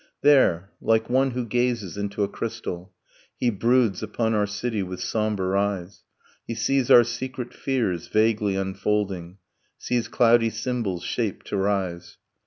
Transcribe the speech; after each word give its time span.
There, 0.23 0.71
like 0.81 1.11
one 1.11 1.29
who 1.29 1.45
gazes 1.45 1.95
into 1.95 2.23
a 2.23 2.27
crystal, 2.27 2.91
He 3.37 3.51
broods 3.51 4.01
upon 4.01 4.33
our 4.33 4.47
city 4.47 4.81
with 4.81 4.99
sombre 4.99 5.55
eyes; 5.55 6.01
He 6.47 6.55
sees 6.55 6.89
our 6.89 7.03
secret 7.03 7.53
fears 7.53 8.07
vaguely 8.07 8.55
unfolding, 8.55 9.37
Sees 9.77 10.07
cloudy 10.07 10.49
symbols 10.49 11.03
shape 11.03 11.43
to 11.43 11.57
rise. 11.57 12.17